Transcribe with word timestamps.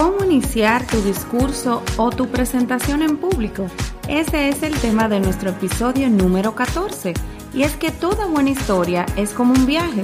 ¿Cómo 0.00 0.24
iniciar 0.24 0.86
tu 0.86 1.02
discurso 1.02 1.82
o 1.98 2.08
tu 2.08 2.26
presentación 2.28 3.02
en 3.02 3.18
público? 3.18 3.66
Ese 4.08 4.48
es 4.48 4.62
el 4.62 4.72
tema 4.72 5.10
de 5.10 5.20
nuestro 5.20 5.50
episodio 5.50 6.08
número 6.08 6.54
14. 6.54 7.12
Y 7.52 7.64
es 7.64 7.76
que 7.76 7.90
toda 7.90 8.24
buena 8.24 8.48
historia 8.48 9.04
es 9.16 9.34
como 9.34 9.52
un 9.52 9.66
viaje. 9.66 10.00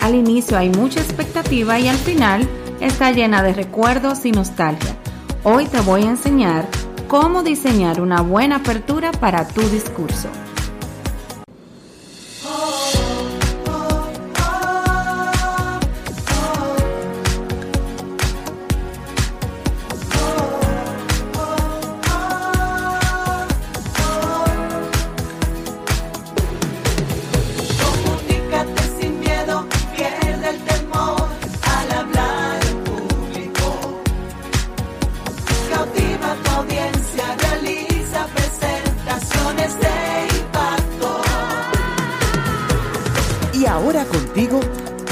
Al 0.00 0.14
inicio 0.14 0.56
hay 0.56 0.68
mucha 0.68 1.00
expectativa 1.00 1.80
y 1.80 1.88
al 1.88 1.96
final 1.96 2.48
está 2.80 3.10
llena 3.10 3.42
de 3.42 3.52
recuerdos 3.52 4.24
y 4.24 4.30
nostalgia. 4.30 4.94
Hoy 5.42 5.66
te 5.66 5.80
voy 5.80 6.04
a 6.04 6.10
enseñar 6.10 6.68
cómo 7.08 7.42
diseñar 7.42 8.00
una 8.00 8.20
buena 8.20 8.58
apertura 8.58 9.10
para 9.10 9.48
tu 9.48 9.62
discurso. 9.62 10.28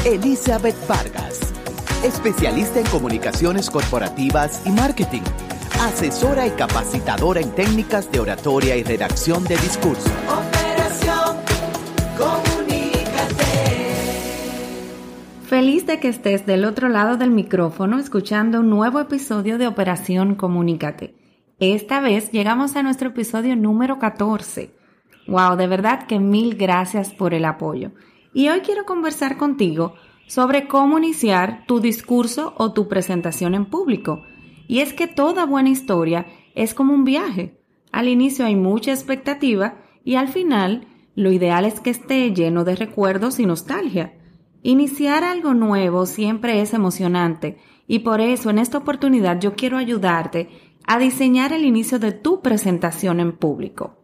Elizabeth 0.09 0.75
Vargas, 0.89 1.53
especialista 2.03 2.81
en 2.81 2.87
comunicaciones 2.87 3.69
corporativas 3.69 4.67
y 4.67 4.71
marketing, 4.71 5.21
asesora 5.83 6.47
y 6.47 6.51
capacitadora 6.53 7.43
en 7.43 7.51
técnicas 7.55 8.11
de 8.11 8.19
oratoria 8.19 8.75
y 8.77 8.85
redacción 8.85 9.45
de 9.45 9.59
discurso. 9.59 10.09
Operación 10.27 11.37
Comunícate. 12.17 13.45
Feliz 15.47 15.85
de 15.85 16.01
que 16.01 16.09
estés 16.09 16.47
del 16.47 16.65
otro 16.65 16.89
lado 16.89 17.19
del 17.19 17.31
micrófono 17.31 17.99
escuchando 17.99 18.61
un 18.61 18.71
nuevo 18.71 19.01
episodio 19.01 19.59
de 19.59 19.67
Operación 19.67 20.37
Comunícate. 20.37 21.17
Esta 21.61 22.01
vez 22.01 22.33
llegamos 22.33 22.77
a 22.77 22.83
nuestro 22.83 23.11
episodio 23.11 23.57
número 23.57 23.99
14. 23.99 24.71
Wow, 25.27 25.57
de 25.57 25.67
verdad 25.67 26.07
que 26.07 26.19
mil 26.19 26.57
gracias 26.57 27.13
por 27.13 27.35
el 27.35 27.45
apoyo. 27.45 27.91
Y 28.33 28.49
hoy 28.49 28.61
quiero 28.61 28.85
conversar 28.85 29.37
contigo 29.37 29.95
sobre 30.29 30.69
cómo 30.69 30.99
iniciar 30.99 31.65
tu 31.67 31.81
discurso 31.81 32.55
o 32.57 32.73
tu 32.73 32.87
presentación 32.87 33.55
en 33.55 33.65
público. 33.65 34.23
Y 34.69 34.81
es 34.81 34.93
que 34.93 35.09
toda 35.09 35.47
buena 35.47 35.71
historia 35.71 36.27
es 36.55 36.75
como 36.75 36.95
un 36.95 37.05
viaje. 37.05 37.59
Al 37.91 38.07
inicio 38.07 38.45
hay 38.45 38.55
mucha 38.55 38.93
expectativa 38.93 39.79
y 40.05 40.15
al 40.15 40.29
final 40.29 40.87
lo 41.15 41.33
ideal 41.33 41.65
es 41.65 41.81
que 41.81 41.91
esté 41.91 42.33
lleno 42.33 42.65
de 42.65 42.77
recuerdos 42.77 43.41
y 43.41 43.47
nostalgia. 43.47 44.15
Iniciar 44.63 45.25
algo 45.25 45.55
nuevo 45.55 46.05
siempre 46.05 46.61
es 46.61 46.75
emocionante 46.75 47.57
y 47.87 48.01
por 48.01 48.21
eso 48.21 48.51
en 48.51 48.59
esta 48.59 48.79
oportunidad 48.79 49.41
yo 49.41 49.55
quiero 49.55 49.79
ayudarte 49.79 50.51
a 50.87 50.99
diseñar 50.99 51.53
el 51.53 51.65
inicio 51.65 51.99
de 51.99 52.13
tu 52.13 52.43
presentación 52.43 53.21
en 53.21 53.33
público. 53.33 53.98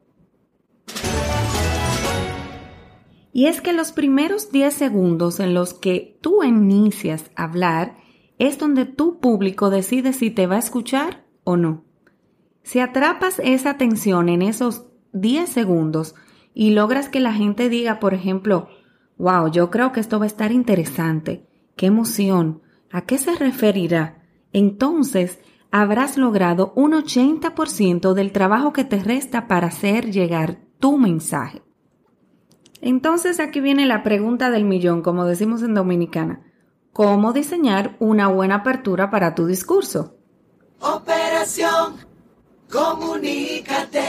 Y 3.36 3.46
es 3.46 3.60
que 3.60 3.72
los 3.72 3.90
primeros 3.90 4.52
10 4.52 4.72
segundos 4.72 5.40
en 5.40 5.54
los 5.54 5.74
que 5.74 6.16
tú 6.20 6.44
inicias 6.44 7.32
a 7.34 7.42
hablar 7.42 7.96
es 8.38 8.60
donde 8.60 8.86
tu 8.86 9.18
público 9.18 9.70
decide 9.70 10.12
si 10.12 10.30
te 10.30 10.46
va 10.46 10.54
a 10.54 10.60
escuchar 10.60 11.24
o 11.42 11.56
no. 11.56 11.82
Si 12.62 12.78
atrapas 12.78 13.40
esa 13.42 13.70
atención 13.70 14.28
en 14.28 14.40
esos 14.40 14.86
10 15.14 15.48
segundos 15.48 16.14
y 16.54 16.70
logras 16.70 17.08
que 17.08 17.18
la 17.18 17.32
gente 17.32 17.68
diga, 17.68 17.98
por 17.98 18.14
ejemplo, 18.14 18.68
wow, 19.18 19.50
yo 19.50 19.68
creo 19.68 19.90
que 19.90 19.98
esto 19.98 20.20
va 20.20 20.26
a 20.26 20.28
estar 20.28 20.52
interesante, 20.52 21.44
qué 21.74 21.86
emoción, 21.86 22.62
¿a 22.92 23.00
qué 23.00 23.18
se 23.18 23.34
referirá? 23.34 24.22
Entonces, 24.52 25.40
habrás 25.72 26.16
logrado 26.16 26.72
un 26.76 26.92
80% 26.92 28.12
del 28.12 28.30
trabajo 28.30 28.72
que 28.72 28.84
te 28.84 29.02
resta 29.02 29.48
para 29.48 29.66
hacer 29.66 30.12
llegar 30.12 30.60
tu 30.78 30.98
mensaje. 30.98 31.62
Entonces 32.86 33.40
aquí 33.40 33.60
viene 33.60 33.86
la 33.86 34.02
pregunta 34.02 34.50
del 34.50 34.66
millón, 34.66 35.00
como 35.00 35.24
decimos 35.24 35.62
en 35.62 35.72
Dominicana. 35.72 36.42
¿Cómo 36.92 37.32
diseñar 37.32 37.96
una 37.98 38.28
buena 38.28 38.56
apertura 38.56 39.10
para 39.10 39.34
tu 39.34 39.46
discurso? 39.46 40.18
Operación 40.80 41.94
Comunícate. 42.70 44.02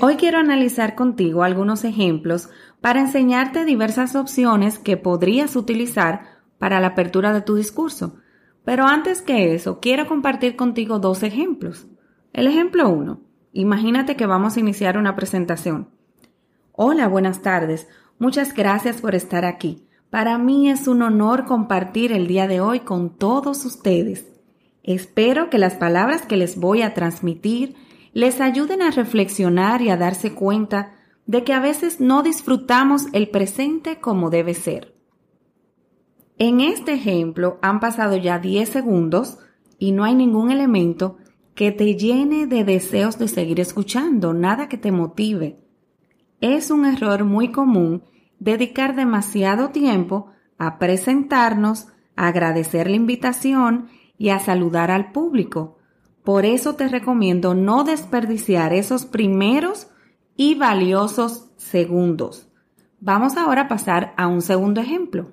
Hoy 0.00 0.16
quiero 0.16 0.38
analizar 0.38 0.96
contigo 0.96 1.44
algunos 1.44 1.84
ejemplos 1.84 2.48
para 2.80 2.98
enseñarte 2.98 3.64
diversas 3.64 4.16
opciones 4.16 4.80
que 4.80 4.96
podrías 4.96 5.54
utilizar 5.54 6.40
para 6.58 6.80
la 6.80 6.88
apertura 6.88 7.32
de 7.32 7.42
tu 7.42 7.54
discurso. 7.54 8.16
Pero 8.64 8.86
antes 8.86 9.22
que 9.22 9.54
eso, 9.54 9.78
quiero 9.78 10.08
compartir 10.08 10.56
contigo 10.56 10.98
dos 10.98 11.22
ejemplos. 11.22 11.86
El 12.32 12.48
ejemplo 12.48 12.88
1. 12.88 13.20
Imagínate 13.52 14.16
que 14.16 14.26
vamos 14.26 14.56
a 14.56 14.60
iniciar 14.60 14.98
una 14.98 15.14
presentación. 15.14 15.99
Hola, 16.82 17.08
buenas 17.08 17.42
tardes. 17.42 17.88
Muchas 18.18 18.54
gracias 18.54 19.02
por 19.02 19.14
estar 19.14 19.44
aquí. 19.44 19.84
Para 20.08 20.38
mí 20.38 20.70
es 20.70 20.88
un 20.88 21.02
honor 21.02 21.44
compartir 21.44 22.10
el 22.10 22.26
día 22.26 22.48
de 22.48 22.62
hoy 22.62 22.80
con 22.80 23.18
todos 23.18 23.66
ustedes. 23.66 24.24
Espero 24.82 25.50
que 25.50 25.58
las 25.58 25.74
palabras 25.74 26.22
que 26.22 26.38
les 26.38 26.56
voy 26.56 26.80
a 26.80 26.94
transmitir 26.94 27.74
les 28.14 28.40
ayuden 28.40 28.80
a 28.80 28.92
reflexionar 28.92 29.82
y 29.82 29.90
a 29.90 29.98
darse 29.98 30.32
cuenta 30.32 30.94
de 31.26 31.44
que 31.44 31.52
a 31.52 31.60
veces 31.60 32.00
no 32.00 32.22
disfrutamos 32.22 33.08
el 33.12 33.28
presente 33.28 34.00
como 34.00 34.30
debe 34.30 34.54
ser. 34.54 34.94
En 36.38 36.62
este 36.62 36.94
ejemplo 36.94 37.58
han 37.60 37.80
pasado 37.80 38.16
ya 38.16 38.38
10 38.38 38.66
segundos 38.66 39.36
y 39.78 39.92
no 39.92 40.04
hay 40.04 40.14
ningún 40.14 40.50
elemento 40.50 41.18
que 41.54 41.72
te 41.72 41.94
llene 41.96 42.46
de 42.46 42.64
deseos 42.64 43.18
de 43.18 43.28
seguir 43.28 43.60
escuchando, 43.60 44.32
nada 44.32 44.70
que 44.70 44.78
te 44.78 44.92
motive. 44.92 45.58
Es 46.40 46.70
un 46.70 46.86
error 46.86 47.24
muy 47.24 47.52
común 47.52 48.02
dedicar 48.38 48.96
demasiado 48.96 49.70
tiempo 49.70 50.32
a 50.58 50.78
presentarnos, 50.78 51.88
a 52.16 52.28
agradecer 52.28 52.88
la 52.88 52.96
invitación 52.96 53.88
y 54.16 54.30
a 54.30 54.38
saludar 54.38 54.90
al 54.90 55.12
público. 55.12 55.78
Por 56.24 56.44
eso 56.44 56.74
te 56.74 56.88
recomiendo 56.88 57.54
no 57.54 57.84
desperdiciar 57.84 58.72
esos 58.72 59.04
primeros 59.06 59.88
y 60.36 60.54
valiosos 60.54 61.50
segundos. 61.56 62.48
Vamos 63.00 63.36
ahora 63.36 63.62
a 63.62 63.68
pasar 63.68 64.14
a 64.16 64.26
un 64.26 64.42
segundo 64.42 64.80
ejemplo. 64.80 65.32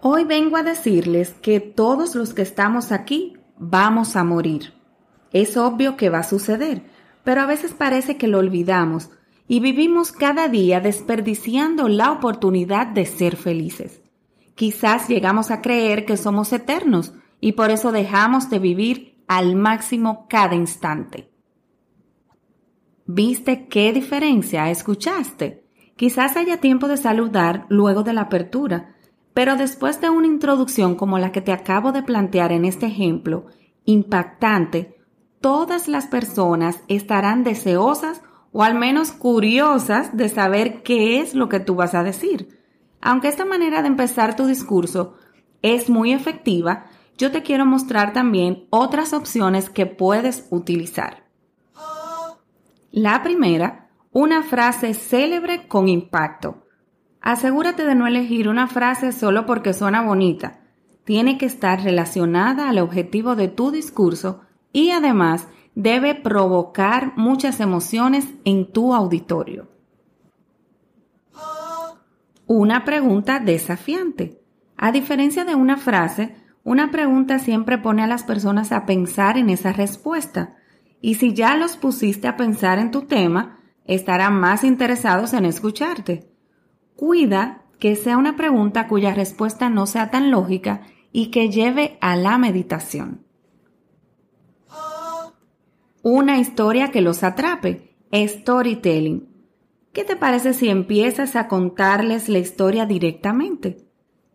Hoy 0.00 0.24
vengo 0.24 0.56
a 0.56 0.62
decirles 0.62 1.34
que 1.42 1.60
todos 1.60 2.14
los 2.14 2.34
que 2.34 2.42
estamos 2.42 2.92
aquí 2.92 3.36
vamos 3.58 4.16
a 4.16 4.24
morir. 4.24 4.74
Es 5.32 5.56
obvio 5.56 5.96
que 5.96 6.10
va 6.10 6.18
a 6.18 6.24
suceder, 6.24 6.82
pero 7.24 7.42
a 7.42 7.46
veces 7.46 7.72
parece 7.72 8.16
que 8.16 8.28
lo 8.28 8.38
olvidamos 8.38 9.10
y 9.52 9.60
vivimos 9.60 10.12
cada 10.12 10.48
día 10.48 10.80
desperdiciando 10.80 11.86
la 11.86 12.10
oportunidad 12.10 12.86
de 12.86 13.04
ser 13.04 13.36
felices. 13.36 14.00
Quizás 14.54 15.08
llegamos 15.08 15.50
a 15.50 15.60
creer 15.60 16.06
que 16.06 16.16
somos 16.16 16.54
eternos 16.54 17.12
y 17.38 17.52
por 17.52 17.70
eso 17.70 17.92
dejamos 17.92 18.48
de 18.48 18.58
vivir 18.58 19.22
al 19.28 19.54
máximo 19.54 20.26
cada 20.26 20.54
instante. 20.54 21.30
¿Viste 23.04 23.68
qué 23.68 23.92
diferencia 23.92 24.70
escuchaste? 24.70 25.66
Quizás 25.96 26.38
haya 26.38 26.56
tiempo 26.56 26.88
de 26.88 26.96
saludar 26.96 27.66
luego 27.68 28.04
de 28.04 28.14
la 28.14 28.22
apertura, 28.22 28.96
pero 29.34 29.56
después 29.56 30.00
de 30.00 30.08
una 30.08 30.28
introducción 30.28 30.94
como 30.94 31.18
la 31.18 31.30
que 31.30 31.42
te 31.42 31.52
acabo 31.52 31.92
de 31.92 32.02
plantear 32.02 32.52
en 32.52 32.64
este 32.64 32.86
ejemplo, 32.86 33.44
impactante, 33.84 34.96
todas 35.42 35.88
las 35.88 36.06
personas 36.06 36.80
estarán 36.88 37.44
deseosas 37.44 38.22
o 38.52 38.62
al 38.62 38.74
menos 38.74 39.12
curiosas 39.12 40.16
de 40.16 40.28
saber 40.28 40.82
qué 40.82 41.20
es 41.20 41.34
lo 41.34 41.48
que 41.48 41.60
tú 41.60 41.74
vas 41.74 41.94
a 41.94 42.02
decir. 42.02 42.60
Aunque 43.00 43.28
esta 43.28 43.44
manera 43.44 43.82
de 43.82 43.88
empezar 43.88 44.36
tu 44.36 44.46
discurso 44.46 45.14
es 45.62 45.88
muy 45.88 46.12
efectiva, 46.12 46.86
yo 47.16 47.30
te 47.30 47.42
quiero 47.42 47.66
mostrar 47.66 48.12
también 48.12 48.66
otras 48.70 49.12
opciones 49.12 49.70
que 49.70 49.86
puedes 49.86 50.46
utilizar. 50.50 51.24
La 52.90 53.22
primera, 53.22 53.88
una 54.10 54.42
frase 54.42 54.92
célebre 54.92 55.66
con 55.66 55.88
impacto. 55.88 56.66
Asegúrate 57.22 57.84
de 57.86 57.94
no 57.94 58.06
elegir 58.06 58.48
una 58.48 58.66
frase 58.66 59.12
solo 59.12 59.46
porque 59.46 59.72
suena 59.72 60.02
bonita. 60.02 60.60
Tiene 61.04 61.38
que 61.38 61.46
estar 61.46 61.82
relacionada 61.82 62.68
al 62.68 62.78
objetivo 62.78 63.34
de 63.34 63.48
tu 63.48 63.70
discurso 63.70 64.42
y 64.72 64.90
además 64.90 65.48
debe 65.74 66.14
provocar 66.14 67.12
muchas 67.16 67.60
emociones 67.60 68.26
en 68.44 68.70
tu 68.70 68.94
auditorio. 68.94 69.68
Una 72.46 72.84
pregunta 72.84 73.40
desafiante. 73.40 74.42
A 74.76 74.92
diferencia 74.92 75.44
de 75.44 75.54
una 75.54 75.76
frase, 75.76 76.36
una 76.64 76.90
pregunta 76.90 77.38
siempre 77.38 77.78
pone 77.78 78.02
a 78.02 78.06
las 78.06 78.24
personas 78.24 78.72
a 78.72 78.84
pensar 78.84 79.38
en 79.38 79.48
esa 79.48 79.72
respuesta. 79.72 80.56
Y 81.00 81.14
si 81.14 81.34
ya 81.34 81.56
los 81.56 81.76
pusiste 81.76 82.28
a 82.28 82.36
pensar 82.36 82.78
en 82.78 82.90
tu 82.90 83.02
tema, 83.02 83.58
estarán 83.84 84.38
más 84.38 84.64
interesados 84.64 85.32
en 85.32 85.44
escucharte. 85.44 86.30
Cuida 86.94 87.62
que 87.78 87.96
sea 87.96 88.16
una 88.16 88.36
pregunta 88.36 88.86
cuya 88.86 89.14
respuesta 89.14 89.70
no 89.70 89.86
sea 89.86 90.10
tan 90.10 90.30
lógica 90.30 90.82
y 91.10 91.30
que 91.30 91.50
lleve 91.50 91.98
a 92.00 92.16
la 92.16 92.38
meditación. 92.38 93.24
Una 96.04 96.38
historia 96.38 96.90
que 96.90 97.00
los 97.00 97.22
atrape. 97.22 97.94
Storytelling. 98.12 99.28
¿Qué 99.92 100.02
te 100.02 100.16
parece 100.16 100.52
si 100.52 100.68
empiezas 100.68 101.36
a 101.36 101.46
contarles 101.46 102.28
la 102.28 102.40
historia 102.40 102.86
directamente? 102.86 103.86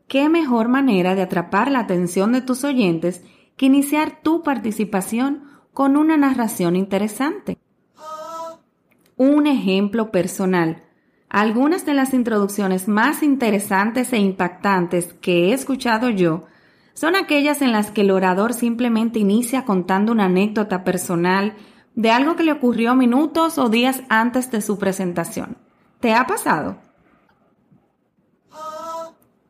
¿Qué 0.08 0.30
mejor 0.30 0.70
manera 0.70 1.14
de 1.14 1.24
atrapar 1.24 1.70
la 1.70 1.80
atención 1.80 2.32
de 2.32 2.42
tus 2.42 2.64
oyentes 2.64 3.22
que 3.58 3.66
iniciar 3.66 4.22
tu 4.24 4.44
participación 4.44 5.44
con 5.74 5.98
una 5.98 6.16
narración 6.16 6.78
interesante? 6.78 7.58
Un 9.18 9.46
ejemplo 9.46 10.10
personal. 10.10 10.84
Algunas 11.28 11.86
de 11.86 11.96
las 11.96 12.14
introducciones 12.14 12.88
más 12.88 13.24
interesantes 13.24 14.14
e 14.14 14.18
impactantes 14.20 15.12
que 15.16 15.50
he 15.50 15.54
escuchado 15.54 16.10
yo 16.10 16.46
son 16.98 17.16
aquellas 17.16 17.62
en 17.62 17.72
las 17.72 17.92
que 17.92 18.02
el 18.02 18.10
orador 18.10 18.56
simplemente 18.56 19.20
inicia 19.20 19.66
contando 19.66 20.12
una 20.12 20.26
anécdota 20.26 20.84
personal 20.84 21.54
de 21.94 22.10
algo 22.10 22.36
que 22.36 22.42
le 22.42 22.52
ocurrió 22.52 22.96
minutos 22.96 23.60
o 23.60 23.70
días 23.70 24.02
antes 24.10 24.50
de 24.50 24.64
su 24.64 24.80
presentación. 24.80 25.58
¿Te 26.00 26.16
ha 26.16 26.26
pasado? 26.26 26.80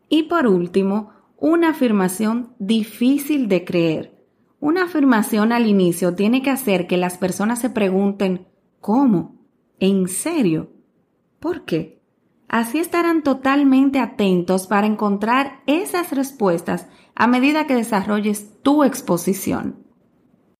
Y 0.09 0.23
por 0.23 0.45
último, 0.45 1.13
una 1.37 1.69
afirmación 1.69 2.53
difícil 2.59 3.47
de 3.47 3.63
creer. 3.63 4.25
Una 4.59 4.83
afirmación 4.83 5.53
al 5.53 5.67
inicio 5.67 6.15
tiene 6.15 6.41
que 6.41 6.49
hacer 6.49 6.85
que 6.85 6.97
las 6.97 7.17
personas 7.17 7.59
se 7.59 7.69
pregunten 7.69 8.45
¿cómo? 8.81 9.37
¿En 9.79 10.09
serio? 10.09 10.73
¿Por 11.39 11.63
qué? 11.63 11.96
Así 12.47 12.79
estarán 12.79 13.23
totalmente 13.23 13.99
atentos 13.99 14.67
para 14.67 14.87
encontrar 14.87 15.61
esas 15.65 16.11
respuestas 16.11 16.87
a 17.13 17.27
medida 17.27 17.67
que 17.67 17.75
desarrolles 17.75 18.61
tu 18.61 18.83
exposición. 18.83 19.83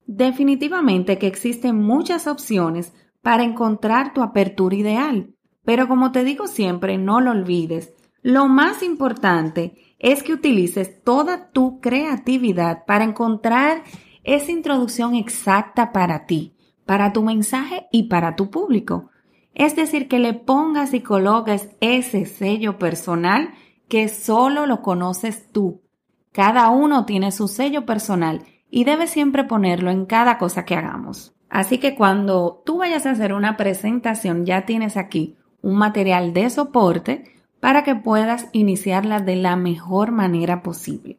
Definitivamente 0.05 1.17
que 1.17 1.27
existen 1.27 1.77
muchas 1.77 2.27
opciones 2.27 2.93
para 3.21 3.43
encontrar 3.43 4.13
tu 4.13 4.21
apertura 4.21 4.75
ideal, 4.75 5.33
pero 5.63 5.87
como 5.87 6.11
te 6.11 6.23
digo 6.23 6.47
siempre, 6.47 6.97
no 6.97 7.19
lo 7.19 7.31
olvides, 7.31 7.93
lo 8.21 8.47
más 8.47 8.83
importante 8.83 9.95
es 9.99 10.23
que 10.23 10.33
utilices 10.33 11.01
toda 11.03 11.51
tu 11.51 11.79
creatividad 11.79 12.85
para 12.85 13.03
encontrar 13.03 13.83
esa 14.23 14.51
introducción 14.51 15.15
exacta 15.15 15.91
para 15.91 16.25
ti, 16.25 16.55
para 16.85 17.13
tu 17.13 17.23
mensaje 17.23 17.87
y 17.91 18.03
para 18.03 18.35
tu 18.35 18.49
público. 18.49 19.09
Es 19.57 19.75
decir, 19.75 20.07
que 20.07 20.19
le 20.19 20.35
pongas 20.35 20.93
y 20.93 21.01
coloques 21.01 21.69
ese 21.81 22.27
sello 22.27 22.77
personal 22.77 23.55
que 23.89 24.07
solo 24.07 24.67
lo 24.67 24.83
conoces 24.83 25.51
tú. 25.51 25.81
Cada 26.31 26.69
uno 26.69 27.07
tiene 27.07 27.31
su 27.31 27.47
sello 27.47 27.83
personal 27.83 28.43
y 28.69 28.83
debes 28.83 29.09
siempre 29.09 29.45
ponerlo 29.45 29.89
en 29.89 30.05
cada 30.05 30.37
cosa 30.37 30.63
que 30.63 30.75
hagamos. 30.75 31.33
Así 31.49 31.79
que 31.79 31.95
cuando 31.95 32.61
tú 32.67 32.77
vayas 32.77 33.07
a 33.07 33.11
hacer 33.11 33.33
una 33.33 33.57
presentación 33.57 34.45
ya 34.45 34.67
tienes 34.67 34.95
aquí 34.95 35.37
un 35.63 35.75
material 35.75 36.33
de 36.33 36.51
soporte 36.51 37.23
para 37.59 37.83
que 37.83 37.95
puedas 37.95 38.49
iniciarla 38.51 39.21
de 39.21 39.37
la 39.37 39.55
mejor 39.55 40.11
manera 40.11 40.61
posible. 40.61 41.17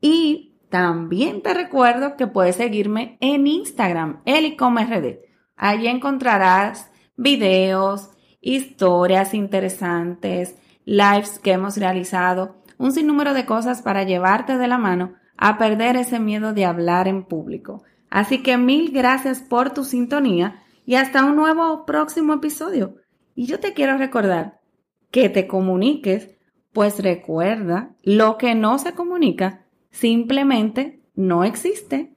Y 0.00 0.56
también 0.70 1.42
te 1.42 1.52
recuerdo 1.52 2.16
que 2.16 2.26
puedes 2.26 2.56
seguirme 2.56 3.18
en 3.20 3.46
Instagram, 3.46 4.22
elicomrd. 4.24 5.18
Allí 5.56 5.88
encontrarás 5.88 6.90
videos, 7.16 8.10
historias 8.44 9.32
interesantes, 9.32 10.54
lives 10.84 11.38
que 11.38 11.52
hemos 11.52 11.78
realizado, 11.78 12.56
un 12.76 12.92
sinnúmero 12.92 13.32
de 13.32 13.46
cosas 13.46 13.80
para 13.80 14.02
llevarte 14.02 14.58
de 14.58 14.68
la 14.68 14.76
mano 14.76 15.14
a 15.38 15.56
perder 15.56 15.96
ese 15.96 16.20
miedo 16.20 16.52
de 16.52 16.66
hablar 16.66 17.08
en 17.08 17.24
público. 17.24 17.82
Así 18.10 18.42
que 18.42 18.58
mil 18.58 18.92
gracias 18.92 19.40
por 19.40 19.70
tu 19.72 19.82
sintonía 19.82 20.62
y 20.84 20.96
hasta 20.96 21.24
un 21.24 21.36
nuevo 21.36 21.86
próximo 21.86 22.34
episodio. 22.34 22.96
Y 23.34 23.46
yo 23.46 23.60
te 23.60 23.72
quiero 23.72 23.96
recordar 23.96 24.60
que 25.10 25.30
te 25.30 25.46
comuniques, 25.46 26.30
pues 26.72 27.02
recuerda, 27.02 27.96
lo 28.02 28.36
que 28.36 28.54
no 28.54 28.78
se 28.78 28.92
comunica 28.92 29.64
simplemente 29.90 31.00
no 31.14 31.44
existe. 31.44 32.12